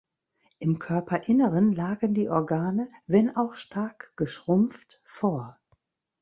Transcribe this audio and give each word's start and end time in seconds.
Im 0.57 0.79
Körperinneren 0.79 1.73
lagen 1.73 2.15
die 2.15 2.27
Organe, 2.27 2.87
wenn 3.05 3.35
auch 3.37 3.53
stark 3.53 4.13
geschrumpft, 4.15 4.99
vor. 5.03 5.59